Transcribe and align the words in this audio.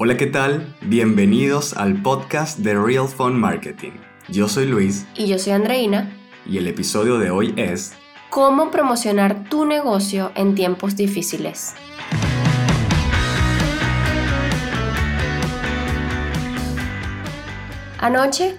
Hola, 0.00 0.16
¿qué 0.16 0.26
tal? 0.26 0.76
Bienvenidos 0.82 1.76
al 1.76 2.00
podcast 2.00 2.60
de 2.60 2.72
Real 2.80 3.08
Fun 3.08 3.36
Marketing. 3.36 3.90
Yo 4.28 4.46
soy 4.46 4.66
Luis. 4.66 5.08
Y 5.16 5.26
yo 5.26 5.40
soy 5.40 5.54
Andreina. 5.54 6.16
Y 6.46 6.58
el 6.58 6.68
episodio 6.68 7.18
de 7.18 7.32
hoy 7.32 7.52
es... 7.56 7.94
¿Cómo 8.30 8.70
promocionar 8.70 9.48
tu 9.50 9.66
negocio 9.66 10.30
en 10.36 10.54
tiempos 10.54 10.94
difíciles? 10.94 11.74
Anoche 17.98 18.56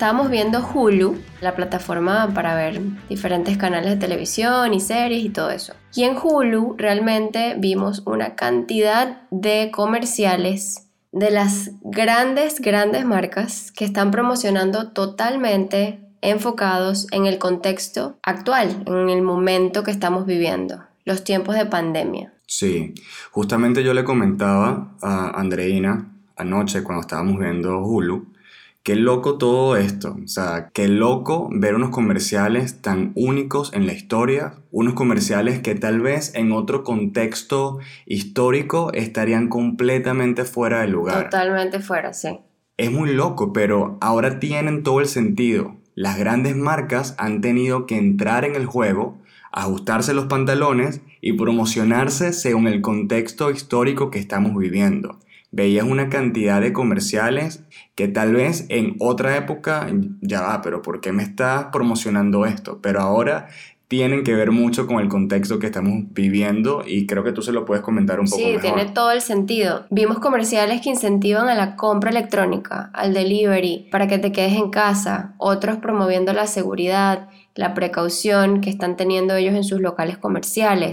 estábamos 0.00 0.30
viendo 0.30 0.66
Hulu, 0.66 1.18
la 1.42 1.54
plataforma 1.54 2.32
para 2.32 2.54
ver 2.54 2.80
diferentes 3.10 3.58
canales 3.58 3.90
de 3.90 3.96
televisión 3.98 4.72
y 4.72 4.80
series 4.80 5.22
y 5.22 5.28
todo 5.28 5.50
eso. 5.50 5.74
Y 5.94 6.04
en 6.04 6.16
Hulu 6.16 6.74
realmente 6.78 7.54
vimos 7.58 8.02
una 8.06 8.34
cantidad 8.34 9.20
de 9.30 9.70
comerciales 9.70 10.86
de 11.12 11.30
las 11.30 11.72
grandes, 11.82 12.62
grandes 12.62 13.04
marcas 13.04 13.72
que 13.72 13.84
están 13.84 14.10
promocionando 14.10 14.90
totalmente 14.92 16.00
enfocados 16.22 17.06
en 17.12 17.26
el 17.26 17.36
contexto 17.36 18.16
actual, 18.22 18.82
en 18.86 19.10
el 19.10 19.20
momento 19.20 19.82
que 19.82 19.90
estamos 19.90 20.24
viviendo, 20.24 20.82
los 21.04 21.24
tiempos 21.24 21.56
de 21.56 21.66
pandemia. 21.66 22.32
Sí, 22.46 22.94
justamente 23.32 23.84
yo 23.84 23.92
le 23.92 24.02
comentaba 24.04 24.94
a 25.02 25.38
Andreina 25.38 26.10
anoche 26.38 26.82
cuando 26.82 27.02
estábamos 27.02 27.38
viendo 27.38 27.80
Hulu 27.80 28.29
Qué 28.90 28.96
loco 28.96 29.38
todo 29.38 29.76
esto, 29.76 30.16
o 30.24 30.26
sea, 30.26 30.70
qué 30.74 30.88
loco 30.88 31.48
ver 31.52 31.76
unos 31.76 31.90
comerciales 31.90 32.82
tan 32.82 33.12
únicos 33.14 33.72
en 33.72 33.86
la 33.86 33.92
historia, 33.92 34.54
unos 34.72 34.94
comerciales 34.94 35.60
que 35.60 35.76
tal 35.76 36.00
vez 36.00 36.34
en 36.34 36.50
otro 36.50 36.82
contexto 36.82 37.78
histórico 38.04 38.90
estarían 38.92 39.46
completamente 39.46 40.44
fuera 40.44 40.80
de 40.80 40.88
lugar. 40.88 41.30
Totalmente 41.30 41.78
fuera, 41.78 42.12
sí. 42.12 42.40
Es 42.78 42.90
muy 42.90 43.14
loco, 43.14 43.52
pero 43.52 43.96
ahora 44.00 44.40
tienen 44.40 44.82
todo 44.82 44.98
el 44.98 45.06
sentido. 45.06 45.76
Las 45.94 46.18
grandes 46.18 46.56
marcas 46.56 47.14
han 47.16 47.42
tenido 47.42 47.86
que 47.86 47.96
entrar 47.96 48.44
en 48.44 48.56
el 48.56 48.66
juego, 48.66 49.20
ajustarse 49.52 50.14
los 50.14 50.24
pantalones 50.24 51.00
y 51.20 51.34
promocionarse 51.34 52.32
según 52.32 52.66
el 52.66 52.80
contexto 52.80 53.52
histórico 53.52 54.10
que 54.10 54.18
estamos 54.18 54.56
viviendo 54.56 55.20
veías 55.50 55.86
una 55.86 56.08
cantidad 56.08 56.60
de 56.60 56.72
comerciales 56.72 57.64
que 57.94 58.08
tal 58.08 58.34
vez 58.34 58.66
en 58.68 58.96
otra 58.98 59.36
época 59.36 59.88
ya 60.20 60.42
va, 60.42 60.62
pero 60.62 60.82
¿por 60.82 61.00
qué 61.00 61.12
me 61.12 61.22
estás 61.22 61.66
promocionando 61.72 62.46
esto? 62.46 62.80
Pero 62.80 63.00
ahora 63.00 63.48
tienen 63.90 64.22
que 64.22 64.36
ver 64.36 64.52
mucho 64.52 64.86
con 64.86 65.00
el 65.00 65.08
contexto 65.08 65.58
que 65.58 65.66
estamos 65.66 66.04
viviendo 66.12 66.84
y 66.86 67.06
creo 67.06 67.24
que 67.24 67.32
tú 67.32 67.42
se 67.42 67.50
lo 67.50 67.64
puedes 67.64 67.82
comentar 67.82 68.20
un 68.20 68.26
poco 68.26 68.40
sí, 68.40 68.56
tiene 68.60 68.84
todo 68.84 69.10
el 69.10 69.20
sentido. 69.20 69.84
Vimos 69.90 70.20
comerciales 70.20 70.80
que 70.80 70.90
incentivan 70.90 71.48
a 71.48 71.56
la 71.56 71.74
compra 71.74 72.10
electrónica, 72.10 72.90
al 72.94 73.12
delivery, 73.12 73.88
para 73.90 74.06
que 74.06 74.18
te 74.18 74.30
quedes 74.30 74.52
en 74.52 74.70
casa, 74.70 75.34
otros 75.38 75.78
promoviendo 75.78 76.32
la 76.32 76.46
seguridad, 76.46 77.30
la 77.56 77.74
precaución 77.74 78.60
que 78.60 78.70
están 78.70 78.96
teniendo 78.96 79.34
ellos 79.34 79.56
en 79.56 79.64
sus 79.64 79.80
locales 79.80 80.18
comerciales. 80.18 80.92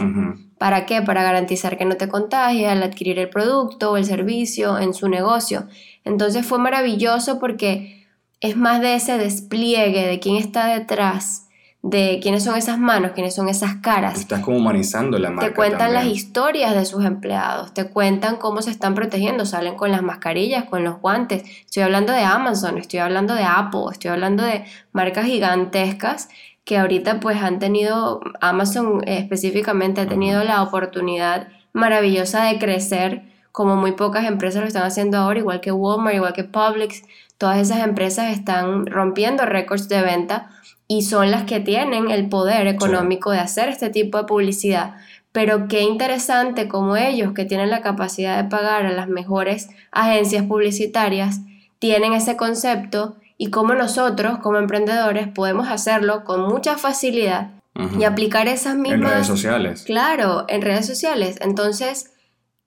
¿Para 0.58 0.86
qué? 0.86 1.02
Para 1.02 1.24
garantizar 1.24 1.78
que 1.78 1.86
no 1.86 1.98
te 1.98 2.08
contagies 2.08 2.70
al 2.70 2.82
adquirir 2.82 3.20
el 3.20 3.30
producto 3.30 3.92
o 3.92 3.98
el 3.98 4.06
servicio 4.06 4.80
en 4.80 4.94
su 4.94 5.08
negocio. 5.08 5.68
Entonces 6.04 6.46
fue 6.46 6.58
maravilloso 6.58 7.40
porque 7.40 8.08
es 8.40 8.56
más 8.56 8.82
de 8.82 8.96
ese 8.96 9.18
despliegue 9.18 10.08
de 10.08 10.20
quién 10.20 10.36
está 10.36 10.68
detrás, 10.68 11.48
de 11.84 12.20
quiénes 12.22 12.44
son 12.44 12.56
esas 12.56 12.80
manos, 12.80 13.12
quiénes 13.12 13.36
son 13.36 13.50
esas 13.50 13.76
caras. 13.76 14.20
Estás 14.20 14.42
como 14.42 14.58
humanizando 14.58 15.20
la 15.20 15.30
marca. 15.30 15.48
Te 15.48 15.56
cuentan 15.56 15.94
las 15.94 16.06
historias 16.06 16.74
de 16.74 16.86
sus 16.86 17.06
empleados, 17.06 17.74
te 17.74 17.90
cuentan 17.90 18.38
cómo 18.38 18.62
se 18.62 18.72
están 18.72 18.96
protegiendo, 18.96 19.46
salen 19.46 19.76
con 19.76 19.92
las 19.92 20.02
mascarillas, 20.02 20.66
con 20.66 20.84
los 20.84 21.00
guantes. 21.00 21.44
Estoy 21.66 21.84
hablando 21.84 22.14
de 22.14 22.22
Amazon, 22.22 22.78
estoy 22.78 23.00
hablando 23.00 23.36
de 23.36 23.44
Apple, 23.44 23.86
estoy 23.92 24.10
hablando 24.12 24.44
de 24.44 24.66
marcas 24.92 25.26
gigantescas 25.26 26.30
que 26.68 26.78
ahorita 26.78 27.22
pues 27.22 27.42
han 27.42 27.60
tenido, 27.60 28.20
Amazon 28.42 29.02
específicamente 29.08 30.02
ha 30.02 30.08
tenido 30.08 30.44
la 30.44 30.62
oportunidad 30.62 31.48
maravillosa 31.72 32.44
de 32.44 32.60
crecer 32.60 33.22
como 33.54 33.78
muy 33.78 33.94
pocas 33.94 34.26
empresas 34.26 34.64
lo 34.64 34.68
están 34.68 34.84
haciendo 34.84 35.18
ahora, 35.18 35.40
igual 35.40 35.62
que 35.62 35.72
Walmart, 35.72 36.18
igual 36.18 36.34
que 36.34 36.44
Publix, 36.44 37.04
todas 37.38 37.58
esas 37.58 37.86
empresas 37.86 38.34
están 38.38 38.86
rompiendo 38.86 39.46
récords 39.46 39.88
de 39.88 40.02
venta 40.02 40.50
y 40.90 41.04
son 41.04 41.32
las 41.32 41.46
que 41.46 41.62
tienen 41.62 42.12
el 42.12 42.28
poder 42.28 42.68
económico 42.68 43.32
de 43.32 43.40
hacer 43.40 43.70
este 43.70 43.90
tipo 43.90 44.18
de 44.18 44.26
publicidad. 44.26 44.96
Pero 45.32 45.70
qué 45.70 45.84
interesante 45.84 46.68
como 46.68 46.98
ellos 46.98 47.32
que 47.32 47.46
tienen 47.46 47.70
la 47.70 47.80
capacidad 47.80 48.44
de 48.44 48.50
pagar 48.50 48.86
a 48.86 48.92
las 48.92 49.08
mejores 49.08 49.70
agencias 49.92 50.44
publicitarias 50.44 51.40
tienen 51.80 52.12
ese 52.12 52.36
concepto 52.36 53.16
y 53.38 53.50
cómo 53.50 53.76
nosotros 53.76 54.40
como 54.40 54.58
emprendedores 54.58 55.28
podemos 55.28 55.68
hacerlo 55.70 56.24
con 56.24 56.42
mucha 56.42 56.78
facilidad 56.78 57.52
y 58.00 58.06
aplicar 58.06 58.48
esas 58.48 58.76
mismas... 58.76 58.94
En 58.94 59.04
redes 59.04 59.28
sociales. 59.28 59.84
Claro, 59.84 60.46
en 60.48 60.64
redes 60.64 60.88
sociales. 60.88 61.38
Entonces, 61.42 62.12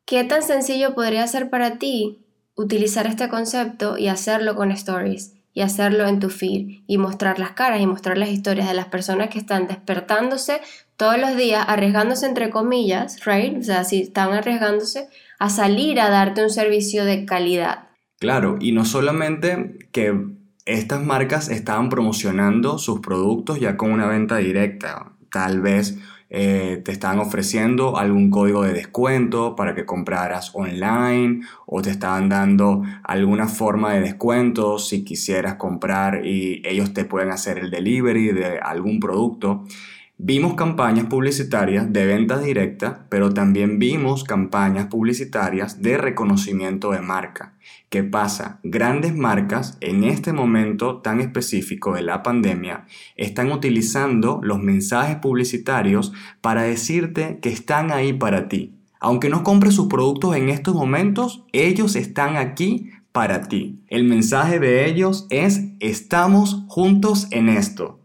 ¿qué 0.05 0.23
tan 0.23 0.43
sencillo 0.43 0.95
podría 0.95 1.27
ser 1.27 1.51
para 1.51 1.79
ti 1.79 2.21
utilizar 2.55 3.09
este 3.09 3.29
concepto 3.29 3.99
y 3.99 4.07
hacerlo 4.07 4.55
con 4.55 4.71
stories? 4.71 5.35
y 5.53 5.63
hacerlo 5.63 6.07
en 6.07 6.21
tu 6.21 6.31
feed 6.31 6.83
y 6.87 6.99
mostrar 6.99 7.39
las 7.39 7.53
caras 7.53 7.81
y 7.81 7.87
mostrar 7.87 8.17
las 8.17 8.29
historias 8.29 8.69
de 8.69 8.75
las 8.75 8.87
personas 8.87 9.31
que 9.31 9.39
están 9.39 9.67
despertándose 9.67 10.61
todos 10.97 11.19
los 11.19 11.37
días, 11.37 11.65
arriesgándose 11.67 12.27
entre 12.27 12.51
comillas, 12.51 13.25
right? 13.25 13.59
O 13.59 13.63
sea, 13.63 13.85
si 13.85 14.03
están 14.03 14.33
arriesgándose 14.33 15.09
a 15.39 15.51
salir 15.51 16.01
a 16.01 16.09
darte 16.09 16.43
un 16.43 16.51
servicio 16.51 17.05
de 17.05 17.25
calidad. 17.25 17.89
Claro, 18.19 18.59
y 18.61 18.73
no 18.73 18.85
solamente 18.85 19.89
que 19.93 20.15
estas 20.67 21.05
marcas 21.05 21.49
estaban 21.49 21.89
promocionando 21.89 22.79
sus 22.79 23.01
productos 23.01 23.61
ya 23.61 23.77
con 23.77 23.93
una 23.93 24.07
venta 24.07 24.37
directa. 24.37 25.13
Tal 25.31 25.61
vez 25.61 25.99
eh, 26.33 26.81
te 26.85 26.93
estaban 26.93 27.19
ofreciendo 27.19 27.99
algún 27.99 28.31
código 28.31 28.63
de 28.63 28.73
descuento 28.73 29.57
para 29.57 29.75
que 29.75 29.85
compraras 29.85 30.53
online 30.55 31.41
o 31.67 31.83
te 31.83 31.91
estaban 31.91 32.29
dando 32.29 32.85
alguna 33.03 33.49
forma 33.49 33.95
de 33.95 34.01
descuento 34.03 34.79
si 34.79 35.03
quisieras 35.03 35.57
comprar 35.57 36.25
y 36.25 36.63
ellos 36.65 36.95
te 36.95 37.05
pueden 37.05 37.31
hacer 37.31 37.59
el 37.59 37.71
delivery 37.71 38.29
de 38.33 38.59
algún 38.61 39.01
producto. 39.01 39.65
Vimos 40.23 40.53
campañas 40.53 41.07
publicitarias 41.07 41.95
de 41.95 42.05
ventas 42.05 42.45
directas, 42.45 42.99
pero 43.09 43.33
también 43.33 43.79
vimos 43.79 44.23
campañas 44.23 44.89
publicitarias 44.89 45.81
de 45.81 45.97
reconocimiento 45.97 46.91
de 46.91 47.01
marca. 47.01 47.55
¿Qué 47.89 48.03
pasa? 48.03 48.61
Grandes 48.63 49.17
marcas 49.17 49.79
en 49.81 50.05
este 50.05 50.35
momento 50.35 50.99
tan 50.99 51.23
específico 51.23 51.95
de 51.95 52.03
la 52.03 52.23
pandemia 52.23 52.85
están 53.17 53.51
utilizando 53.51 54.41
los 54.43 54.61
mensajes 54.61 55.17
publicitarios 55.17 56.13
para 56.43 56.65
decirte 56.65 57.39
que 57.41 57.49
están 57.49 57.91
ahí 57.91 58.13
para 58.13 58.47
ti. 58.47 58.75
Aunque 59.01 59.31
no 59.31 59.43
compres 59.43 59.75
sus 59.75 59.87
productos 59.87 60.37
en 60.37 60.51
estos 60.51 60.75
momentos, 60.75 61.47
ellos 61.53 61.97
están 61.97 62.37
aquí 62.37 62.91
para 63.13 63.49
ti. 63.49 63.81
El 63.89 64.05
mensaje 64.05 64.59
de 64.59 64.87
ellos 64.87 65.27
es 65.31 65.63
estamos 65.81 66.67
juntos 66.69 67.27
en 67.31 67.49
esto. 67.49 68.00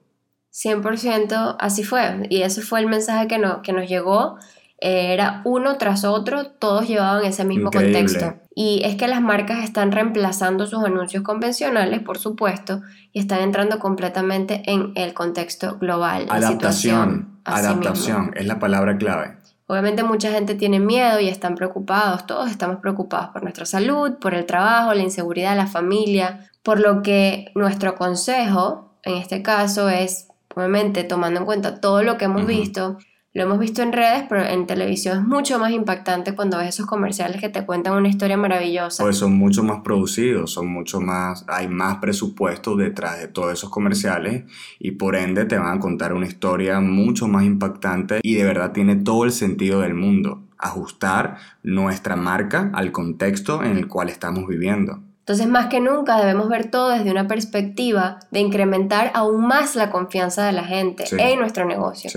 100% 0.56 1.58
así 1.60 1.84
fue. 1.84 2.28
Y 2.30 2.44
ese 2.44 2.62
fue 2.62 2.80
el 2.80 2.88
mensaje 2.88 3.28
que, 3.28 3.38
no, 3.38 3.62
que 3.62 3.74
nos 3.74 3.90
llegó. 3.90 4.38
Eh, 4.80 5.14
era 5.14 5.42
uno 5.44 5.78
tras 5.78 6.06
otro, 6.06 6.48
todos 6.48 6.88
llevaban 6.88 7.26
ese 7.26 7.44
mismo 7.44 7.72
contexto. 7.72 8.36
Y 8.56 8.82
es 8.86 8.96
que 8.96 9.08
las 9.08 9.22
marcas 9.22 9.64
están 9.64 9.92
reemplazando 9.92 10.66
sus 10.66 10.84
anuncios 10.84 11.24
convencionales, 11.24 12.02
por 12.02 12.18
supuesto, 12.18 12.82
y 13.12 13.20
están 13.20 13.42
entrando 13.42 13.80
completamente 13.80 14.64
en 14.66 14.94
el 14.96 15.14
contexto 15.14 15.78
global. 15.78 16.28
Adaptación. 16.30 17.40
adaptación 17.44 18.32
es 18.36 18.46
la 18.46 18.58
palabra 18.60 18.98
clave. 18.98 19.38
Obviamente 19.68 20.04
mucha 20.04 20.32
gente 20.32 20.56
tiene 20.56 20.80
miedo 20.80 21.20
y 21.20 21.28
están 21.28 21.56
preocupados, 21.56 22.28
todos 22.28 22.52
estamos 22.52 22.78
preocupados 22.78 23.30
por 23.30 23.42
nuestra 23.42 23.66
salud, 23.66 24.20
por 24.22 24.36
el 24.36 24.46
trabajo, 24.46 24.94
la 24.94 25.02
inseguridad, 25.02 25.58
la 25.58 25.66
familia, 25.68 26.52
por 26.62 26.80
lo 26.80 27.02
que 27.02 27.52
nuestro 27.56 27.96
consejo 27.96 28.86
en 29.04 29.16
este 29.16 29.42
caso 29.42 29.90
es 29.90 30.28
obviamente 30.56 31.04
tomando 31.04 31.40
en 31.40 31.46
cuenta 31.46 31.80
todo 31.80 32.04
lo 32.04 32.18
que 32.18 32.26
hemos 32.26 32.46
visto, 32.48 32.98
lo 33.36 33.44
hemos 33.44 33.60
visto 33.60 33.82
en 33.82 33.92
redes, 33.92 34.24
pero 34.30 34.46
en 34.46 34.66
televisión 34.66 35.18
es 35.18 35.24
mucho 35.26 35.60
más 35.60 35.72
impactante 35.72 36.34
cuando 36.34 36.58
ves 36.58 36.70
esos 36.70 36.86
comerciales 36.86 37.42
que 37.42 37.50
te 37.50 37.66
cuentan 37.66 37.98
una 37.98 38.08
historia 38.08 38.38
maravillosa. 38.38 39.04
Pues 39.04 39.18
son 39.18 39.34
mucho 39.34 39.62
más 39.62 39.82
producidos, 39.82 40.54
son 40.54 40.68
mucho 40.68 41.02
más, 41.02 41.44
hay 41.50 41.68
más 41.68 41.98
presupuesto 41.98 42.78
detrás 42.78 43.20
de 43.20 43.28
todos 43.28 43.52
esos 43.52 43.70
comerciales 43.70 44.46
y 44.80 44.92
por 44.92 45.18
ende 45.18 45.44
te 45.44 45.58
van 45.58 45.78
a 45.78 45.80
contar 45.82 46.14
una 46.14 46.28
historia 46.28 46.80
mucho 46.80 47.28
más 47.28 47.44
impactante 47.44 48.22
y 48.24 48.36
de 48.36 48.46
verdad 48.46 48.72
tiene 48.72 48.96
todo 48.96 49.26
el 49.26 49.34
sentido 49.34 49.82
del 49.82 49.96
mundo 49.96 50.44
ajustar 50.58 51.36
nuestra 51.62 52.16
marca 52.16 52.72
al 52.74 52.94
contexto 52.94 53.64
en 53.64 53.76
el 53.76 53.90
cual 53.90 54.08
estamos 54.08 54.48
viviendo. 54.48 55.02
Entonces, 55.26 55.48
más 55.48 55.68
que 55.68 55.80
nunca 55.80 56.20
debemos 56.20 56.50
ver 56.50 56.70
todo 56.70 56.92
desde 56.92 57.10
una 57.10 57.28
perspectiva 57.28 58.20
de 58.30 58.42
incrementar 58.42 59.10
aún 59.16 59.48
más 59.48 59.76
la 59.76 59.90
confianza 59.90 60.46
de 60.46 60.52
la 60.52 60.64
gente 60.64 61.06
en 61.18 61.40
nuestro 61.40 61.66
negocio. 61.66 62.12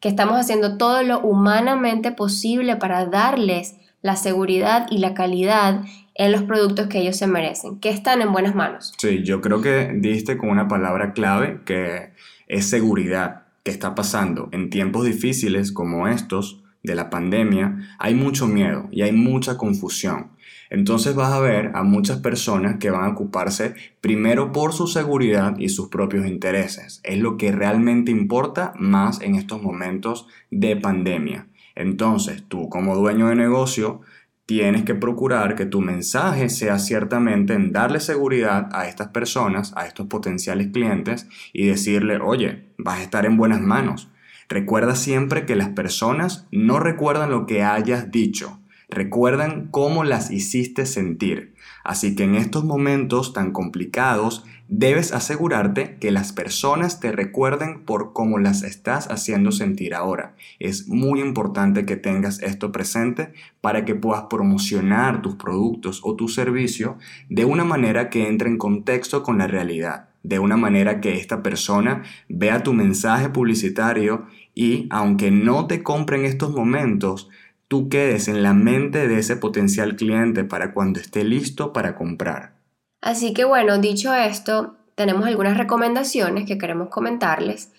Que 0.00 0.08
estamos 0.08 0.40
haciendo 0.40 0.78
todo 0.78 1.02
lo 1.02 1.20
humanamente 1.20 2.10
posible 2.10 2.76
para 2.76 3.04
darles 3.04 3.74
la 4.00 4.16
seguridad 4.16 4.86
y 4.90 4.96
la 4.96 5.12
calidad 5.12 5.82
en 6.14 6.32
los 6.32 6.44
productos 6.44 6.86
que 6.86 7.00
ellos 7.00 7.18
se 7.18 7.26
merecen, 7.26 7.80
que 7.80 7.90
están 7.90 8.22
en 8.22 8.32
buenas 8.32 8.54
manos. 8.54 8.94
Sí, 8.96 9.22
yo 9.22 9.42
creo 9.42 9.60
que 9.60 9.92
diste 9.96 10.38
con 10.38 10.48
una 10.48 10.66
palabra 10.66 11.12
clave 11.12 11.60
que 11.66 12.14
es 12.48 12.64
seguridad. 12.64 13.42
¿Qué 13.62 13.72
está 13.72 13.94
pasando? 13.94 14.48
En 14.52 14.70
tiempos 14.70 15.04
difíciles 15.04 15.70
como 15.70 16.08
estos 16.08 16.63
de 16.84 16.94
la 16.94 17.10
pandemia, 17.10 17.96
hay 17.98 18.14
mucho 18.14 18.46
miedo 18.46 18.88
y 18.92 19.02
hay 19.02 19.12
mucha 19.12 19.56
confusión. 19.56 20.30
Entonces 20.70 21.14
vas 21.14 21.32
a 21.32 21.40
ver 21.40 21.72
a 21.74 21.82
muchas 21.82 22.18
personas 22.18 22.76
que 22.78 22.90
van 22.90 23.04
a 23.04 23.12
ocuparse 23.12 23.74
primero 24.00 24.52
por 24.52 24.72
su 24.72 24.86
seguridad 24.86 25.56
y 25.58 25.70
sus 25.70 25.88
propios 25.88 26.26
intereses. 26.26 27.00
Es 27.02 27.18
lo 27.18 27.36
que 27.36 27.52
realmente 27.52 28.10
importa 28.10 28.72
más 28.78 29.20
en 29.20 29.34
estos 29.34 29.62
momentos 29.62 30.26
de 30.50 30.76
pandemia. 30.76 31.48
Entonces 31.74 32.44
tú 32.46 32.68
como 32.68 32.96
dueño 32.96 33.28
de 33.28 33.36
negocio 33.36 34.02
tienes 34.46 34.84
que 34.84 34.94
procurar 34.94 35.54
que 35.54 35.64
tu 35.64 35.80
mensaje 35.80 36.50
sea 36.50 36.78
ciertamente 36.78 37.54
en 37.54 37.72
darle 37.72 37.98
seguridad 37.98 38.68
a 38.72 38.86
estas 38.86 39.08
personas, 39.08 39.72
a 39.76 39.86
estos 39.86 40.06
potenciales 40.06 40.68
clientes 40.68 41.26
y 41.52 41.66
decirle, 41.66 42.18
oye, 42.18 42.68
vas 42.76 42.98
a 42.98 43.02
estar 43.02 43.24
en 43.24 43.38
buenas 43.38 43.60
manos. 43.60 44.10
Recuerda 44.48 44.94
siempre 44.94 45.46
que 45.46 45.56
las 45.56 45.70
personas 45.70 46.46
no 46.50 46.78
recuerdan 46.78 47.30
lo 47.30 47.46
que 47.46 47.62
hayas 47.62 48.10
dicho, 48.10 48.60
recuerdan 48.88 49.68
cómo 49.70 50.04
las 50.04 50.30
hiciste 50.30 50.86
sentir. 50.86 51.54
Así 51.82 52.14
que 52.14 52.24
en 52.24 52.34
estos 52.34 52.64
momentos 52.64 53.32
tan 53.32 53.52
complicados, 53.52 54.44
debes 54.68 55.12
asegurarte 55.12 55.98
que 55.98 56.10
las 56.10 56.32
personas 56.32 57.00
te 57.00 57.12
recuerden 57.12 57.84
por 57.84 58.12
cómo 58.12 58.38
las 58.38 58.62
estás 58.62 59.10
haciendo 59.10 59.52
sentir 59.52 59.94
ahora. 59.94 60.34
Es 60.58 60.88
muy 60.88 61.20
importante 61.20 61.84
que 61.84 61.96
tengas 61.96 62.42
esto 62.42 62.72
presente 62.72 63.32
para 63.60 63.84
que 63.84 63.94
puedas 63.94 64.24
promocionar 64.30 65.22
tus 65.22 65.36
productos 65.36 66.00
o 66.02 66.16
tu 66.16 66.28
servicio 66.28 66.98
de 67.28 67.44
una 67.44 67.64
manera 67.64 68.08
que 68.10 68.28
entre 68.28 68.48
en 68.48 68.58
contexto 68.58 69.22
con 69.22 69.38
la 69.38 69.46
realidad 69.46 70.13
de 70.24 70.38
una 70.40 70.56
manera 70.56 71.00
que 71.00 71.18
esta 71.18 71.42
persona 71.42 72.02
vea 72.28 72.64
tu 72.64 72.72
mensaje 72.72 73.28
publicitario 73.28 74.26
y 74.54 74.88
aunque 74.90 75.30
no 75.30 75.66
te 75.66 75.82
compre 75.82 76.16
en 76.16 76.24
estos 76.24 76.50
momentos, 76.50 77.28
tú 77.68 77.88
quedes 77.88 78.26
en 78.26 78.42
la 78.42 78.54
mente 78.54 79.06
de 79.06 79.18
ese 79.18 79.36
potencial 79.36 79.96
cliente 79.96 80.42
para 80.42 80.72
cuando 80.72 80.98
esté 80.98 81.24
listo 81.24 81.72
para 81.72 81.94
comprar. 81.94 82.54
Así 83.02 83.34
que 83.34 83.44
bueno, 83.44 83.78
dicho 83.78 84.14
esto, 84.14 84.76
tenemos 84.94 85.26
algunas 85.26 85.58
recomendaciones 85.58 86.46
que 86.46 86.56
queremos 86.56 86.88
comentarles 86.88 87.70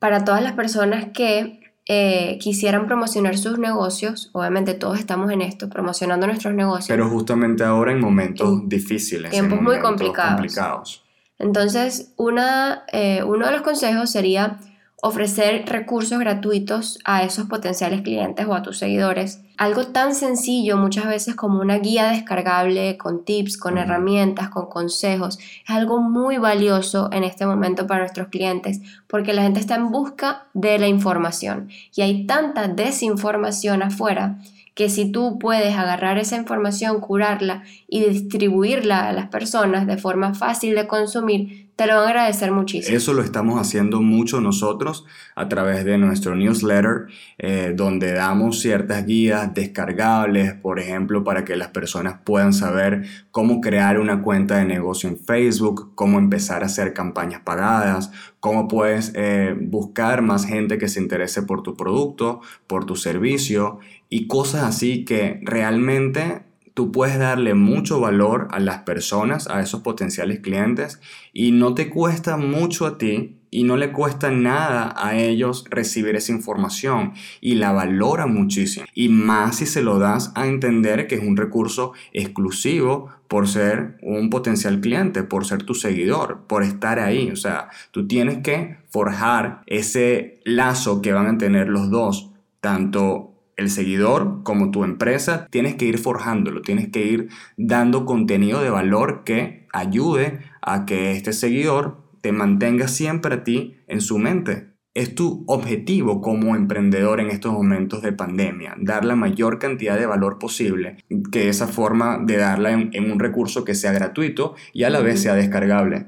para 0.00 0.24
todas 0.24 0.42
las 0.42 0.52
personas 0.52 1.06
que 1.14 1.60
eh, 1.86 2.38
quisieran 2.40 2.86
promocionar 2.86 3.38
sus 3.38 3.58
negocios. 3.60 4.30
Obviamente 4.32 4.74
todos 4.74 4.98
estamos 4.98 5.30
en 5.30 5.42
esto, 5.42 5.68
promocionando 5.68 6.26
nuestros 6.26 6.54
negocios. 6.54 6.88
Pero 6.88 7.08
justamente 7.08 7.62
ahora 7.62 7.92
en 7.92 8.00
momentos 8.00 8.68
difíciles. 8.68 9.30
Tiempos 9.30 9.62
muy 9.62 9.78
complicados. 9.78 11.04
Entonces, 11.38 12.12
una, 12.16 12.84
eh, 12.92 13.22
uno 13.22 13.46
de 13.46 13.52
los 13.52 13.62
consejos 13.62 14.10
sería 14.10 14.58
ofrecer 15.00 15.64
recursos 15.66 16.18
gratuitos 16.18 16.98
a 17.04 17.22
esos 17.22 17.46
potenciales 17.46 18.02
clientes 18.02 18.46
o 18.46 18.54
a 18.54 18.62
tus 18.62 18.78
seguidores. 18.78 19.40
Algo 19.56 19.88
tan 19.88 20.12
sencillo 20.12 20.76
muchas 20.76 21.06
veces 21.06 21.36
como 21.36 21.60
una 21.60 21.78
guía 21.78 22.10
descargable 22.10 22.96
con 22.98 23.24
tips, 23.24 23.58
con 23.58 23.78
herramientas, 23.78 24.48
con 24.48 24.66
consejos, 24.66 25.38
es 25.38 25.70
algo 25.70 26.00
muy 26.00 26.38
valioso 26.38 27.10
en 27.12 27.22
este 27.22 27.46
momento 27.46 27.86
para 27.86 28.00
nuestros 28.00 28.28
clientes 28.28 28.80
porque 29.06 29.32
la 29.32 29.42
gente 29.42 29.60
está 29.60 29.76
en 29.76 29.92
busca 29.92 30.48
de 30.52 30.78
la 30.78 30.88
información 30.88 31.68
y 31.94 32.02
hay 32.02 32.26
tanta 32.26 32.66
desinformación 32.66 33.84
afuera 33.84 34.38
que 34.78 34.88
si 34.88 35.10
tú 35.10 35.40
puedes 35.40 35.74
agarrar 35.74 36.18
esa 36.18 36.36
información, 36.36 37.00
curarla 37.00 37.64
y 37.88 38.04
distribuirla 38.04 39.08
a 39.08 39.12
las 39.12 39.26
personas 39.26 39.88
de 39.88 39.96
forma 39.96 40.34
fácil 40.34 40.76
de 40.76 40.86
consumir, 40.86 41.67
te 41.78 41.86
lo 41.86 41.94
van 41.94 42.06
a 42.06 42.08
agradecer 42.08 42.50
muchísimo. 42.50 42.96
Eso 42.96 43.12
lo 43.12 43.22
estamos 43.22 43.60
haciendo 43.60 44.02
mucho 44.02 44.40
nosotros 44.40 45.06
a 45.36 45.48
través 45.48 45.84
de 45.84 45.96
nuestro 45.96 46.34
newsletter, 46.34 47.06
eh, 47.38 47.72
donde 47.76 48.12
damos 48.14 48.58
ciertas 48.58 49.06
guías 49.06 49.54
descargables, 49.54 50.54
por 50.54 50.80
ejemplo, 50.80 51.22
para 51.22 51.44
que 51.44 51.54
las 51.54 51.68
personas 51.68 52.16
puedan 52.24 52.52
saber 52.52 53.04
cómo 53.30 53.60
crear 53.60 54.00
una 54.00 54.22
cuenta 54.22 54.56
de 54.56 54.64
negocio 54.64 55.08
en 55.08 55.20
Facebook, 55.20 55.92
cómo 55.94 56.18
empezar 56.18 56.64
a 56.64 56.66
hacer 56.66 56.92
campañas 56.94 57.42
pagadas, 57.44 58.10
cómo 58.40 58.66
puedes 58.66 59.12
eh, 59.14 59.54
buscar 59.56 60.20
más 60.20 60.46
gente 60.46 60.78
que 60.78 60.88
se 60.88 61.00
interese 61.00 61.42
por 61.42 61.62
tu 61.62 61.76
producto, 61.76 62.40
por 62.66 62.86
tu 62.86 62.96
servicio 62.96 63.78
y 64.08 64.26
cosas 64.26 64.64
así 64.64 65.04
que 65.04 65.38
realmente 65.44 66.47
tú 66.78 66.92
puedes 66.92 67.18
darle 67.18 67.54
mucho 67.54 67.98
valor 67.98 68.46
a 68.52 68.60
las 68.60 68.82
personas, 68.82 69.48
a 69.48 69.60
esos 69.60 69.80
potenciales 69.80 70.38
clientes 70.38 71.00
y 71.32 71.50
no 71.50 71.74
te 71.74 71.90
cuesta 71.90 72.36
mucho 72.36 72.86
a 72.86 72.98
ti 72.98 73.40
y 73.50 73.64
no 73.64 73.76
le 73.76 73.90
cuesta 73.90 74.30
nada 74.30 74.94
a 74.96 75.16
ellos 75.16 75.64
recibir 75.70 76.14
esa 76.14 76.30
información 76.30 77.14
y 77.40 77.56
la 77.56 77.72
valoran 77.72 78.32
muchísimo. 78.32 78.86
Y 78.94 79.08
más 79.08 79.56
si 79.56 79.66
se 79.66 79.82
lo 79.82 79.98
das 79.98 80.30
a 80.36 80.46
entender 80.46 81.08
que 81.08 81.16
es 81.16 81.20
un 81.20 81.36
recurso 81.36 81.94
exclusivo 82.12 83.08
por 83.26 83.48
ser 83.48 83.98
un 84.00 84.30
potencial 84.30 84.80
cliente, 84.80 85.24
por 85.24 85.46
ser 85.46 85.64
tu 85.64 85.74
seguidor, 85.74 86.44
por 86.46 86.62
estar 86.62 87.00
ahí. 87.00 87.28
O 87.32 87.36
sea, 87.36 87.70
tú 87.90 88.06
tienes 88.06 88.38
que 88.44 88.76
forjar 88.88 89.62
ese 89.66 90.38
lazo 90.44 91.02
que 91.02 91.12
van 91.12 91.26
a 91.26 91.38
tener 91.38 91.68
los 91.68 91.90
dos, 91.90 92.30
tanto 92.60 93.34
el 93.58 93.70
seguidor 93.70 94.42
como 94.44 94.70
tu 94.70 94.84
empresa, 94.84 95.48
tienes 95.50 95.74
que 95.74 95.84
ir 95.84 95.98
forjándolo, 95.98 96.62
tienes 96.62 96.88
que 96.88 97.04
ir 97.04 97.28
dando 97.56 98.06
contenido 98.06 98.62
de 98.62 98.70
valor 98.70 99.24
que 99.24 99.66
ayude 99.72 100.38
a 100.62 100.86
que 100.86 101.12
este 101.12 101.32
seguidor 101.32 101.98
te 102.22 102.32
mantenga 102.32 102.88
siempre 102.88 103.34
a 103.34 103.44
ti 103.44 103.76
en 103.88 104.00
su 104.00 104.18
mente. 104.18 104.68
Es 104.94 105.14
tu 105.14 105.44
objetivo 105.48 106.20
como 106.20 106.56
emprendedor 106.56 107.20
en 107.20 107.30
estos 107.30 107.52
momentos 107.52 108.00
de 108.00 108.12
pandemia, 108.12 108.74
dar 108.78 109.04
la 109.04 109.16
mayor 109.16 109.58
cantidad 109.58 109.98
de 109.98 110.06
valor 110.06 110.38
posible, 110.38 110.96
que 111.30 111.48
esa 111.48 111.66
forma 111.66 112.18
de 112.24 112.36
darla 112.36 112.72
en, 112.72 113.10
un 113.10 113.18
recurso 113.18 113.64
que 113.64 113.74
sea 113.74 113.92
gratuito 113.92 114.54
y 114.72 114.84
a 114.84 114.90
la 114.90 115.00
vez 115.00 115.22
sea 115.22 115.34
descargable. 115.34 116.06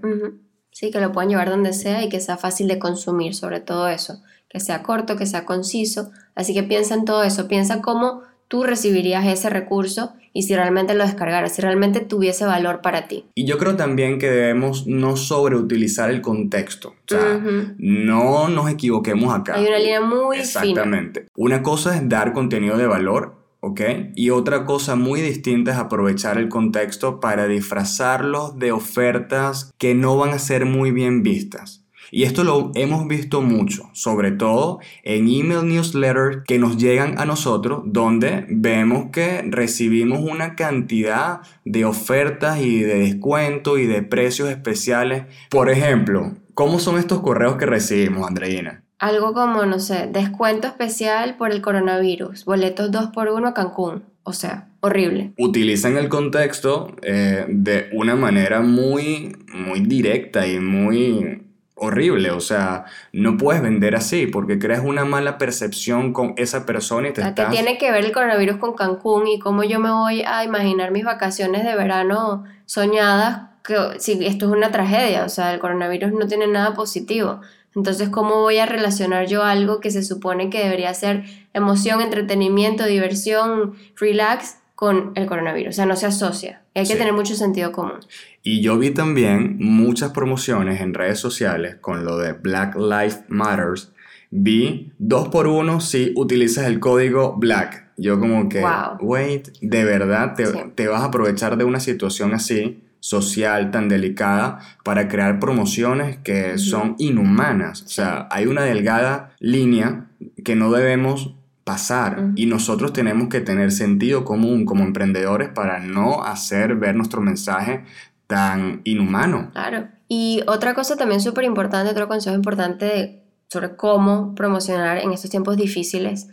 Sí, 0.70 0.92
que 0.92 1.00
lo 1.00 1.12
puedan 1.12 1.30
llevar 1.30 1.50
donde 1.50 1.72
sea 1.72 2.04
y 2.04 2.08
que 2.08 2.20
sea 2.20 2.36
fácil 2.36 2.68
de 2.68 2.78
consumir, 2.78 3.34
sobre 3.34 3.60
todo 3.60 3.88
eso 3.88 4.22
que 4.50 4.60
sea 4.60 4.82
corto, 4.82 5.16
que 5.16 5.24
sea 5.24 5.46
conciso. 5.46 6.10
Así 6.34 6.52
que 6.52 6.62
piensa 6.62 6.94
en 6.94 7.06
todo 7.06 7.22
eso, 7.22 7.48
piensa 7.48 7.80
cómo 7.80 8.22
tú 8.48 8.64
recibirías 8.64 9.24
ese 9.26 9.48
recurso 9.48 10.12
y 10.32 10.42
si 10.42 10.54
realmente 10.54 10.94
lo 10.94 11.04
descargaras, 11.04 11.54
si 11.54 11.62
realmente 11.62 12.00
tuviese 12.00 12.44
valor 12.44 12.80
para 12.82 13.06
ti. 13.06 13.24
Y 13.34 13.44
yo 13.46 13.58
creo 13.58 13.76
también 13.76 14.18
que 14.18 14.28
debemos 14.28 14.86
no 14.88 15.16
sobreutilizar 15.16 16.10
el 16.10 16.20
contexto. 16.20 16.90
O 16.90 17.08
sea, 17.08 17.40
no 17.78 18.48
nos 18.48 18.70
equivoquemos 18.70 19.32
acá. 19.32 19.54
Hay 19.54 19.66
una 19.66 19.78
línea 19.78 20.00
muy 20.00 20.38
Exactamente. 20.38 21.26
Una 21.36 21.62
cosa 21.62 21.96
es 21.96 22.08
dar 22.08 22.32
contenido 22.32 22.76
de 22.76 22.86
valor, 22.88 23.36
¿ok? 23.60 23.80
Y 24.16 24.30
otra 24.30 24.64
cosa 24.64 24.96
muy 24.96 25.20
distinta 25.20 25.70
es 25.70 25.76
aprovechar 25.76 26.38
el 26.38 26.48
contexto 26.48 27.20
para 27.20 27.46
disfrazarlos 27.46 28.58
de 28.58 28.72
ofertas 28.72 29.72
que 29.78 29.94
no 29.94 30.16
van 30.16 30.30
a 30.30 30.38
ser 30.40 30.66
muy 30.66 30.90
bien 30.90 31.22
vistas. 31.22 31.79
Y 32.10 32.24
esto 32.24 32.44
lo 32.44 32.72
hemos 32.74 33.06
visto 33.06 33.40
mucho, 33.40 33.88
sobre 33.92 34.32
todo 34.32 34.80
en 35.02 35.28
email 35.28 35.66
newsletters 35.66 36.44
que 36.46 36.58
nos 36.58 36.76
llegan 36.76 37.18
a 37.18 37.24
nosotros, 37.24 37.82
donde 37.84 38.46
vemos 38.48 39.10
que 39.12 39.42
recibimos 39.46 40.20
una 40.20 40.56
cantidad 40.56 41.40
de 41.64 41.84
ofertas 41.84 42.60
y 42.60 42.80
de 42.80 42.98
descuentos 43.00 43.78
y 43.78 43.86
de 43.86 44.02
precios 44.02 44.48
especiales. 44.50 45.24
Por 45.50 45.70
ejemplo, 45.70 46.32
¿cómo 46.54 46.78
son 46.78 46.98
estos 46.98 47.20
correos 47.20 47.56
que 47.56 47.66
recibimos, 47.66 48.26
Andreina? 48.26 48.82
Algo 48.98 49.32
como, 49.32 49.64
no 49.64 49.78
sé, 49.78 50.08
descuento 50.12 50.66
especial 50.66 51.36
por 51.38 51.52
el 51.52 51.62
coronavirus, 51.62 52.44
boletos 52.44 52.90
2x1 52.90 53.48
a 53.48 53.54
Cancún. 53.54 54.04
O 54.22 54.34
sea, 54.34 54.68
horrible. 54.80 55.32
Utilizan 55.38 55.96
el 55.96 56.10
contexto 56.10 56.94
eh, 57.02 57.46
de 57.48 57.88
una 57.94 58.14
manera 58.14 58.60
muy, 58.60 59.34
muy 59.54 59.80
directa 59.80 60.46
y 60.46 60.60
muy 60.60 61.49
horrible, 61.80 62.30
o 62.30 62.40
sea, 62.40 62.84
no 63.12 63.36
puedes 63.36 63.62
vender 63.62 63.96
así 63.96 64.26
porque 64.26 64.58
creas 64.58 64.82
una 64.84 65.04
mala 65.04 65.38
percepción 65.38 66.12
con 66.12 66.34
esa 66.36 66.66
persona 66.66 67.08
y 67.08 67.12
te 67.12 67.22
¿Qué 67.34 67.46
tiene 67.46 67.78
que 67.78 67.90
ver 67.90 68.04
el 68.04 68.12
coronavirus 68.12 68.58
con 68.58 68.74
Cancún 68.74 69.26
y 69.26 69.38
cómo 69.38 69.64
yo 69.64 69.80
me 69.80 69.90
voy 69.90 70.22
a 70.22 70.44
imaginar 70.44 70.90
mis 70.90 71.04
vacaciones 71.04 71.64
de 71.64 71.74
verano 71.74 72.44
soñadas 72.66 73.48
que 73.64 73.76
si 73.98 74.24
esto 74.24 74.46
es 74.46 74.52
una 74.52 74.70
tragedia, 74.70 75.24
o 75.24 75.28
sea, 75.28 75.52
el 75.52 75.58
coronavirus 75.58 76.12
no 76.12 76.26
tiene 76.26 76.46
nada 76.46 76.74
positivo. 76.74 77.40
Entonces, 77.74 78.08
¿cómo 78.08 78.36
voy 78.36 78.58
a 78.58 78.66
relacionar 78.66 79.26
yo 79.26 79.42
algo 79.42 79.80
que 79.80 79.90
se 79.90 80.02
supone 80.02 80.50
que 80.50 80.62
debería 80.62 80.92
ser 80.92 81.24
emoción, 81.54 82.00
entretenimiento, 82.00 82.84
diversión, 82.84 83.74
relax 83.96 84.56
con 84.80 85.12
el 85.14 85.26
coronavirus? 85.26 85.68
O 85.68 85.76
sea, 85.76 85.84
no 85.84 85.94
se 85.94 86.06
asocia. 86.06 86.62
Hay 86.74 86.86
que 86.86 86.96
tener 86.96 87.12
mucho 87.12 87.34
sentido 87.34 87.70
común. 87.70 88.00
Y 88.42 88.62
yo 88.62 88.78
vi 88.78 88.92
también 88.92 89.58
muchas 89.60 90.12
promociones 90.12 90.80
en 90.80 90.94
redes 90.94 91.18
sociales 91.18 91.76
con 91.82 92.06
lo 92.06 92.16
de 92.16 92.32
Black 92.32 92.76
Lives 92.76 93.20
Matters. 93.28 93.92
Vi 94.30 94.90
dos 94.98 95.28
por 95.28 95.48
uno 95.48 95.80
si 95.82 96.14
utilizas 96.16 96.66
el 96.66 96.80
código 96.80 97.34
BLACK 97.36 97.90
Yo 97.98 98.18
como 98.18 98.48
que, 98.48 98.62
Wow. 98.62 98.96
wait, 99.02 99.48
de 99.60 99.84
verdad 99.84 100.34
te, 100.34 100.46
Sí. 100.46 100.58
te 100.74 100.88
vas 100.88 101.02
a 101.02 101.06
aprovechar 101.06 101.58
de 101.58 101.64
una 101.64 101.80
situación 101.80 102.32
así, 102.32 102.82
social, 103.00 103.70
tan 103.70 103.90
delicada, 103.90 104.60
para 104.82 105.08
crear 105.08 105.38
promociones 105.40 106.16
que 106.16 106.56
son 106.56 106.94
inhumanas. 106.98 107.82
O 107.82 107.88
sea, 107.88 108.26
hay 108.30 108.46
una 108.46 108.62
delgada 108.62 109.32
línea 109.40 110.06
que 110.42 110.56
no 110.56 110.72
debemos 110.72 111.34
pasar 111.64 112.32
y 112.36 112.46
nosotros 112.46 112.92
tenemos 112.92 113.28
que 113.28 113.40
tener 113.40 113.70
sentido 113.70 114.24
común 114.24 114.64
como 114.64 114.84
emprendedores 114.84 115.50
para 115.50 115.78
no 115.80 116.24
hacer 116.24 116.76
ver 116.76 116.94
nuestro 116.96 117.20
mensaje 117.20 117.84
tan 118.26 118.80
inhumano. 118.84 119.50
Claro. 119.52 119.88
Y 120.08 120.42
otra 120.46 120.74
cosa 120.74 120.96
también 120.96 121.20
súper 121.20 121.44
importante, 121.44 121.90
otro 121.90 122.08
consejo 122.08 122.34
importante 122.34 123.22
sobre 123.48 123.76
cómo 123.76 124.34
promocionar 124.34 124.98
en 124.98 125.12
estos 125.12 125.30
tiempos 125.30 125.56
difíciles 125.56 126.28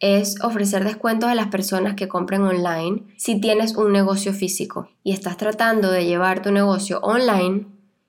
es 0.00 0.42
ofrecer 0.42 0.82
descuentos 0.84 1.30
a 1.30 1.34
las 1.34 1.46
personas 1.46 1.94
que 1.94 2.08
compren 2.08 2.42
online 2.42 3.04
si 3.16 3.40
tienes 3.40 3.76
un 3.76 3.92
negocio 3.92 4.32
físico 4.32 4.88
y 5.04 5.12
estás 5.12 5.36
tratando 5.36 5.90
de 5.90 6.06
llevar 6.06 6.42
tu 6.42 6.50
negocio 6.50 6.98
online, 7.00 7.66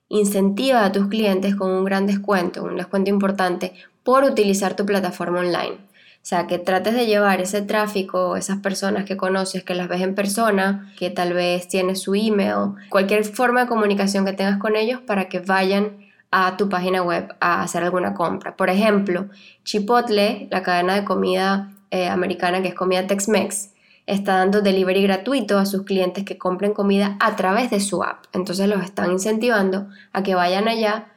incentiva 0.08 0.84
a 0.84 0.92
tus 0.92 1.06
clientes 1.06 1.54
con 1.54 1.70
un 1.70 1.84
gran 1.84 2.06
descuento, 2.06 2.64
un 2.64 2.76
descuento 2.76 3.10
importante 3.10 3.74
por 4.02 4.24
utilizar 4.24 4.74
tu 4.74 4.84
plataforma 4.84 5.40
online. 5.40 5.78
O 6.24 6.26
sea, 6.26 6.46
que 6.46 6.58
trates 6.58 6.94
de 6.94 7.04
llevar 7.04 7.42
ese 7.42 7.60
tráfico, 7.60 8.36
esas 8.36 8.56
personas 8.60 9.04
que 9.04 9.14
conoces, 9.14 9.62
que 9.62 9.74
las 9.74 9.88
ves 9.88 10.00
en 10.00 10.14
persona, 10.14 10.90
que 10.96 11.10
tal 11.10 11.34
vez 11.34 11.68
tienes 11.68 12.00
su 12.00 12.14
email, 12.14 12.70
cualquier 12.88 13.26
forma 13.26 13.60
de 13.60 13.66
comunicación 13.66 14.24
que 14.24 14.32
tengas 14.32 14.56
con 14.56 14.74
ellos 14.74 15.02
para 15.02 15.28
que 15.28 15.40
vayan 15.40 15.98
a 16.30 16.56
tu 16.56 16.70
página 16.70 17.02
web 17.02 17.34
a 17.40 17.62
hacer 17.62 17.82
alguna 17.82 18.14
compra. 18.14 18.56
Por 18.56 18.70
ejemplo, 18.70 19.26
Chipotle, 19.64 20.48
la 20.50 20.62
cadena 20.62 20.94
de 20.94 21.04
comida 21.04 21.74
eh, 21.90 22.08
americana 22.08 22.62
que 22.62 22.68
es 22.68 22.74
comida 22.74 23.06
Tex-Mex, 23.06 23.72
está 24.06 24.38
dando 24.38 24.62
delivery 24.62 25.02
gratuito 25.02 25.58
a 25.58 25.66
sus 25.66 25.82
clientes 25.82 26.24
que 26.24 26.38
compren 26.38 26.72
comida 26.72 27.18
a 27.20 27.36
través 27.36 27.68
de 27.70 27.80
su 27.80 28.02
app. 28.02 28.24
Entonces 28.32 28.66
los 28.66 28.82
están 28.82 29.12
incentivando 29.12 29.88
a 30.14 30.22
que 30.22 30.34
vayan 30.34 30.68
allá, 30.68 31.08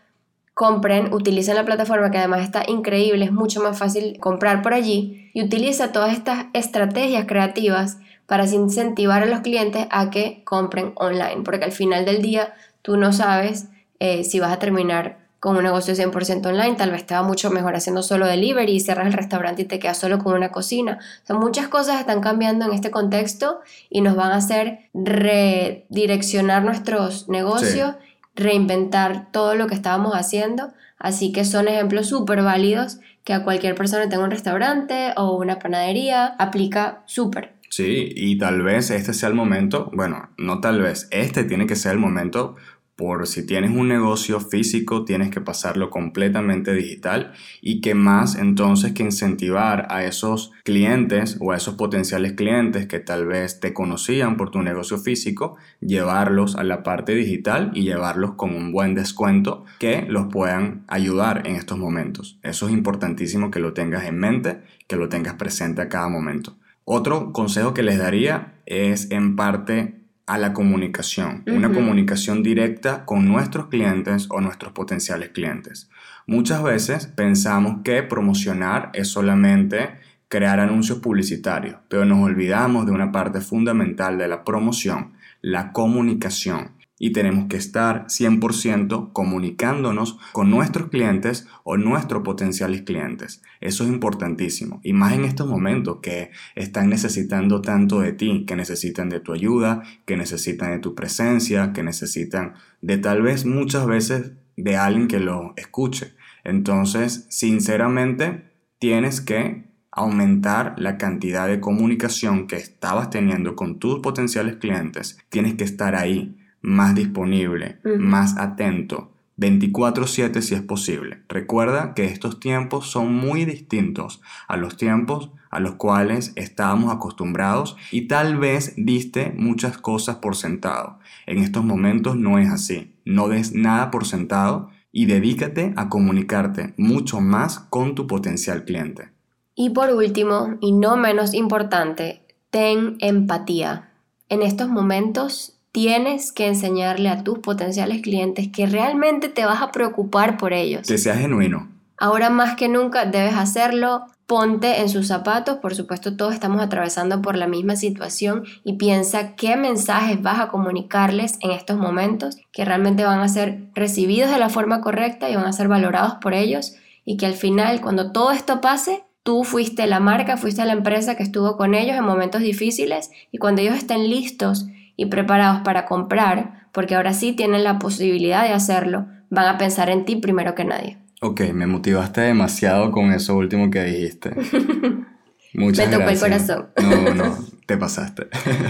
compren, 0.57 1.13
utilicen 1.13 1.53
la 1.53 1.65
plataforma 1.65 2.09
que 2.09 2.17
además 2.17 2.41
está 2.41 2.63
increíble, 2.67 3.25
es 3.25 3.31
mucho 3.31 3.61
más 3.61 3.77
fácil 3.77 4.17
comprar 4.19 4.63
por 4.63 4.73
allí 4.73 5.29
y 5.35 5.43
utiliza 5.43 5.91
todas 5.91 6.13
estas 6.13 6.47
estrategias 6.53 7.27
creativas 7.27 7.99
para 8.25 8.47
incentivar 8.47 9.21
a 9.21 9.27
los 9.27 9.41
clientes 9.41 9.85
a 9.91 10.09
que 10.09 10.41
compren 10.45 10.93
online, 10.95 11.43
porque 11.45 11.65
al 11.65 11.73
final 11.73 12.05
del 12.05 12.23
día 12.23 12.55
tú 12.81 12.97
no 12.97 13.13
sabes 13.13 13.67
eh, 13.99 14.23
si 14.23 14.39
vas 14.39 14.51
a 14.51 14.57
terminar 14.57 15.27
con 15.39 15.57
un 15.57 15.63
negocio 15.63 15.93
100% 15.93 16.47
online, 16.47 16.75
tal 16.75 16.89
vez 16.89 17.05
va 17.11 17.21
mucho 17.21 17.51
mejor 17.51 17.75
haciendo 17.75 18.01
solo 18.01 18.25
delivery 18.25 18.71
y 18.71 18.79
cierras 18.79 19.05
el 19.05 19.13
restaurante 19.13 19.61
y 19.61 19.65
te 19.65 19.77
quedas 19.77 19.99
solo 19.99 20.17
con 20.17 20.33
una 20.33 20.49
cocina. 20.49 20.97
O 21.23 21.27
sea, 21.27 21.35
muchas 21.35 21.67
cosas 21.67 21.99
están 21.99 22.19
cambiando 22.19 22.65
en 22.65 22.73
este 22.73 22.89
contexto 22.89 23.59
y 23.91 24.01
nos 24.01 24.15
van 24.15 24.31
a 24.31 24.37
hacer 24.37 24.89
redireccionar 24.95 26.63
nuestros 26.63 27.29
negocios, 27.29 27.93
reinventar 28.37 29.31
todo 29.31 29.55
lo 29.55 29.67
que 29.67 29.75
estábamos 29.75 30.13
haciendo. 30.13 30.71
Así 30.97 31.31
que 31.31 31.43
son 31.43 31.67
ejemplos 31.67 32.07
súper 32.07 32.41
válidos 32.41 32.99
que 33.23 33.33
a 33.33 33.43
cualquier 33.43 33.75
persona 33.75 34.03
que 34.03 34.09
tenga 34.09 34.23
un 34.23 34.31
restaurante 34.31 35.11
o 35.17 35.37
una 35.37 35.59
panadería 35.59 36.27
aplica 36.39 37.03
súper. 37.05 37.57
Sí, 37.69 38.13
y 38.15 38.37
tal 38.37 38.61
vez 38.61 38.89
este 38.89 39.13
sea 39.13 39.29
el 39.29 39.35
momento, 39.35 39.91
bueno, 39.93 40.29
no 40.37 40.61
tal 40.61 40.81
vez, 40.81 41.09
este 41.11 41.43
tiene 41.43 41.67
que 41.67 41.75
ser 41.75 41.91
el 41.91 41.99
momento 41.99 42.55
por 42.97 43.27
si 43.27 43.45
tienes 43.45 43.71
un 43.71 43.87
negocio 43.87 44.39
físico, 44.39 45.05
tienes 45.05 45.29
que 45.29 45.39
pasarlo 45.39 45.91
completamente 45.91 46.73
digital 46.73 47.31
y 47.61 47.79
que 47.79 47.93
más 47.93 48.35
entonces 48.35 48.93
que 48.93 49.03
incentivar 49.03 49.85
a 49.91 50.03
esos 50.03 50.51
clientes 50.63 51.37
o 51.39 51.51
a 51.51 51.57
esos 51.57 51.75
potenciales 51.75 52.33
clientes 52.33 52.87
que 52.87 52.99
tal 52.99 53.27
vez 53.27 53.59
te 53.59 53.71
conocían 53.71 54.35
por 54.35 54.49
tu 54.49 54.63
negocio 54.63 54.97
físico, 54.97 55.57
llevarlos 55.79 56.55
a 56.55 56.63
la 56.63 56.81
parte 56.81 57.13
digital 57.13 57.69
y 57.75 57.83
llevarlos 57.83 58.33
con 58.33 58.55
un 58.55 58.71
buen 58.71 58.95
descuento 58.95 59.63
que 59.77 60.01
los 60.09 60.25
puedan 60.33 60.83
ayudar 60.87 61.45
en 61.45 61.55
estos 61.55 61.77
momentos. 61.77 62.39
Eso 62.41 62.67
es 62.67 62.73
importantísimo 62.73 63.51
que 63.51 63.59
lo 63.59 63.73
tengas 63.73 64.05
en 64.05 64.17
mente, 64.17 64.63
que 64.87 64.95
lo 64.95 65.07
tengas 65.07 65.35
presente 65.35 65.83
a 65.83 65.89
cada 65.89 66.09
momento. 66.09 66.57
Otro 66.83 67.31
consejo 67.31 67.75
que 67.75 67.83
les 67.83 67.99
daría 67.99 68.55
es 68.65 69.11
en 69.11 69.35
parte 69.35 69.96
a 70.27 70.37
la 70.37 70.51
comunicación, 70.53 71.43
una 71.47 71.71
comunicación 71.71 72.43
directa 72.43 73.05
con 73.05 73.25
nuestros 73.25 73.67
clientes 73.67 74.27
o 74.29 74.41
nuestros 74.41 74.73
potenciales 74.73 75.29
clientes. 75.29 75.89
Muchas 76.25 76.61
veces 76.61 77.07
pensamos 77.07 77.77
que 77.85 78.03
promocionar 78.03 78.91
es 78.93 79.07
solamente 79.07 79.95
crear 80.27 80.59
anuncios 80.59 80.99
publicitarios, 80.99 81.77
pero 81.87 82.03
nos 82.03 82.21
olvidamos 82.25 82.85
de 82.85 82.91
una 82.91 83.13
parte 83.13 83.39
fundamental 83.39 84.17
de 84.17 84.27
la 84.27 84.43
promoción, 84.43 85.13
la 85.41 85.71
comunicación. 85.71 86.71
Y 86.99 87.11
tenemos 87.11 87.47
que 87.47 87.57
estar 87.57 88.05
100% 88.07 89.11
comunicándonos 89.13 90.17
con 90.31 90.49
nuestros 90.49 90.89
clientes 90.89 91.47
o 91.63 91.77
nuestros 91.77 92.23
potenciales 92.23 92.81
clientes. 92.81 93.41
Eso 93.61 93.83
es 93.83 93.89
importantísimo. 93.89 94.79
Y 94.83 94.93
más 94.93 95.13
en 95.13 95.25
estos 95.25 95.47
momentos 95.47 95.99
que 96.01 96.31
están 96.55 96.89
necesitando 96.89 97.61
tanto 97.61 97.99
de 97.99 98.13
ti, 98.13 98.45
que 98.45 98.55
necesitan 98.55 99.09
de 99.09 99.19
tu 99.19 99.33
ayuda, 99.33 99.83
que 100.05 100.17
necesitan 100.17 100.71
de 100.71 100.79
tu 100.79 100.95
presencia, 100.95 101.73
que 101.73 101.83
necesitan 101.83 102.53
de 102.81 102.97
tal 102.97 103.21
vez 103.21 103.45
muchas 103.45 103.85
veces 103.85 104.31
de 104.55 104.75
alguien 104.75 105.07
que 105.07 105.19
lo 105.19 105.53
escuche. 105.55 106.13
Entonces, 106.43 107.27
sinceramente, 107.29 108.51
tienes 108.79 109.21
que 109.21 109.67
aumentar 109.91 110.75
la 110.77 110.97
cantidad 110.97 111.47
de 111.47 111.59
comunicación 111.59 112.47
que 112.47 112.55
estabas 112.55 113.09
teniendo 113.09 113.55
con 113.55 113.79
tus 113.79 113.99
potenciales 113.99 114.57
clientes. 114.57 115.17
Tienes 115.29 115.55
que 115.55 115.63
estar 115.63 115.95
ahí, 115.95 116.37
más 116.67 116.95
disponible, 116.95 117.79
más 117.97 118.37
atento, 118.37 119.13
24/7 119.37 120.41
si 120.41 120.53
es 120.53 120.61
posible. 120.61 121.23
Recuerda 121.29 121.93
que 121.93 122.05
estos 122.05 122.41
tiempos 122.41 122.87
son 122.87 123.13
muy 123.13 123.45
distintos 123.45 124.21
a 124.49 124.57
los 124.57 124.75
tiempos 124.75 125.31
a 125.49 125.61
los 125.61 125.75
cuales 125.75 126.33
estábamos 126.35 126.93
acostumbrados 126.93 127.77
y 127.89 128.07
tal 128.07 128.37
vez 128.37 128.73
diste 128.75 129.33
muchas 129.37 129.77
cosas 129.77 130.17
por 130.17 130.35
sentado. 130.35 130.99
En 131.25 131.37
estos 131.37 131.63
momentos 131.63 132.17
no 132.17 132.37
es 132.37 132.49
así. 132.49 132.93
No 133.05 133.29
des 133.29 133.53
nada 133.53 133.89
por 133.89 134.05
sentado 134.05 134.69
y 134.91 135.05
dedícate 135.05 135.73
a 135.77 135.87
comunicarte 135.87 136.73
mucho 136.75 137.21
más 137.21 137.59
con 137.59 137.95
tu 137.95 138.07
potencial 138.07 138.65
cliente. 138.65 139.11
Y 139.55 139.69
por 139.69 139.91
último, 139.93 140.57
y 140.59 140.73
no 140.73 140.97
menos 140.97 141.33
importante, 141.33 142.25
ten 142.49 142.97
empatía. 142.99 143.91
En 144.27 144.41
estos 144.41 144.67
momentos 144.67 145.56
tienes 145.71 146.31
que 146.31 146.47
enseñarle 146.47 147.09
a 147.09 147.23
tus 147.23 147.39
potenciales 147.39 148.01
clientes 148.01 148.49
que 148.51 148.65
realmente 148.65 149.29
te 149.29 149.45
vas 149.45 149.61
a 149.61 149.71
preocupar 149.71 150.37
por 150.37 150.53
ellos. 150.53 150.87
Que 150.87 150.97
sea 150.97 151.15
genuino. 151.15 151.69
Ahora 151.97 152.29
más 152.29 152.55
que 152.55 152.69
nunca 152.69 153.05
debes 153.05 153.35
hacerlo. 153.35 154.05
Ponte 154.27 154.81
en 154.81 154.89
sus 154.89 155.07
zapatos, 155.07 155.59
por 155.59 155.73
supuesto 155.73 156.17
todos 156.17 156.33
estamos 156.33 156.61
atravesando 156.61 157.21
por 157.21 157.37
la 157.37 157.47
misma 157.47 157.77
situación 157.77 158.43
y 158.65 158.73
piensa 158.73 159.35
qué 159.35 159.55
mensajes 159.55 160.21
vas 160.21 160.41
a 160.41 160.49
comunicarles 160.49 161.37
en 161.39 161.51
estos 161.51 161.77
momentos 161.77 162.35
que 162.51 162.65
realmente 162.65 163.05
van 163.05 163.21
a 163.21 163.29
ser 163.29 163.69
recibidos 163.73 164.29
de 164.29 164.37
la 164.37 164.49
forma 164.49 164.81
correcta 164.81 165.29
y 165.29 165.35
van 165.37 165.45
a 165.45 165.53
ser 165.53 165.69
valorados 165.69 166.15
por 166.15 166.33
ellos 166.33 166.75
y 167.05 167.15
que 167.15 167.25
al 167.25 167.35
final 167.35 167.79
cuando 167.79 168.11
todo 168.11 168.31
esto 168.31 168.59
pase, 168.59 169.05
tú 169.23 169.45
fuiste 169.45 169.87
la 169.87 170.01
marca, 170.01 170.35
fuiste 170.35 170.65
la 170.65 170.73
empresa 170.73 171.15
que 171.15 171.23
estuvo 171.23 171.55
con 171.55 171.73
ellos 171.73 171.95
en 171.95 172.03
momentos 172.03 172.41
difíciles 172.41 173.11
y 173.31 173.37
cuando 173.37 173.61
ellos 173.61 173.77
estén 173.77 174.09
listos 174.09 174.67
y 174.97 175.05
preparados 175.05 175.61
para 175.61 175.85
comprar, 175.85 176.67
porque 176.73 176.95
ahora 176.95 177.13
sí 177.13 177.31
tienen 177.31 177.63
la 177.63 177.79
posibilidad 177.79 178.43
de 178.43 178.53
hacerlo, 178.53 179.05
van 179.29 179.47
a 179.47 179.57
pensar 179.57 179.89
en 179.89 180.03
ti 180.03 180.17
primero 180.17 180.55
que 180.55 180.65
nadie. 180.65 180.97
Ok, 181.21 181.41
me 181.53 181.65
motivaste 181.65 182.21
demasiado 182.21 182.91
con 182.91 183.13
eso 183.13 183.35
último 183.35 183.71
que 183.71 183.83
dijiste. 183.83 184.31
Muchas 185.53 185.87
Me 185.87 185.97
tocó 185.97 186.09
el 186.09 186.19
gracias. 186.19 186.47
corazón. 186.47 186.67
No, 186.77 187.15
no, 187.15 187.37
te 187.65 187.77
pasaste. 187.77 188.27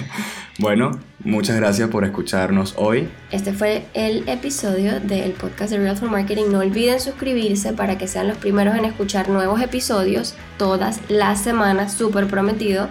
bueno, 0.60 0.91
muchas 1.24 1.57
gracias 1.57 1.89
por 1.89 2.05
escucharnos 2.05 2.75
hoy. 2.77 3.10
Este 3.31 3.51
fue 3.51 3.86
el 3.93 4.29
episodio 4.29 5.00
del 5.01 5.31
podcast 5.31 5.72
de 5.72 5.79
Real 5.79 5.98
for 5.98 6.10
Marketing. 6.10 6.46
No 6.50 6.60
olviden 6.60 7.01
suscribirse 7.01 7.74
para 7.74 7.98
que 7.98 8.07
sean 8.07 8.29
los 8.29 8.38
primeros 8.38 8.75
en 8.77 8.86
escuchar 8.86 9.27
nuevos 9.27 9.60
episodios 9.62 10.36
todas 10.57 11.01
las 11.10 11.41
semanas, 11.41 11.91
súper 11.93 12.27
prometido, 12.27 12.88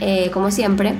eh, 0.00 0.30
como 0.32 0.50
siempre. 0.50 0.94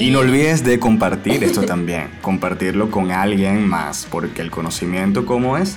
Y 0.00 0.10
no 0.10 0.20
olvides 0.20 0.64
de 0.64 0.80
compartir 0.80 1.44
esto 1.44 1.60
también, 1.60 2.08
compartirlo 2.22 2.90
con 2.90 3.10
alguien 3.10 3.68
más, 3.68 4.06
porque 4.10 4.40
el 4.40 4.50
conocimiento, 4.50 5.26
¿cómo 5.26 5.58
es? 5.58 5.76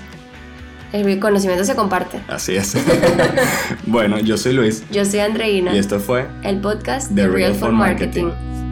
El 0.94 1.20
conocimiento 1.20 1.66
se 1.66 1.76
comparte. 1.76 2.22
Así 2.30 2.56
es. 2.56 2.78
bueno, 3.86 4.20
yo 4.20 4.38
soy 4.38 4.54
Luis 4.54 4.84
Yo 4.92 5.04
soy 5.04 5.20
Andreina, 5.20 5.76
y 5.76 5.78
esto 5.78 6.00
fue 6.00 6.28
el 6.44 6.62
podcast 6.62 7.10
The 7.10 7.16
de 7.16 7.22
Real 7.24 7.36
Real 7.36 7.52
for 7.52 7.60
for 7.70 7.72
Marketing. 7.74 8.28
Marketing. 8.28 8.63